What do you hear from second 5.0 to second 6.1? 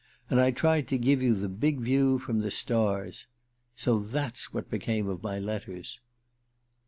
of my letters."